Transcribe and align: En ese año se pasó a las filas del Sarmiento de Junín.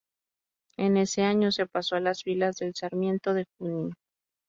En 0.77 0.97
ese 0.97 1.21
año 1.21 1.51
se 1.51 1.67
pasó 1.67 1.95
a 1.95 1.99
las 1.99 2.23
filas 2.23 2.55
del 2.55 2.73
Sarmiento 2.73 3.35
de 3.35 3.45
Junín. 3.59 3.93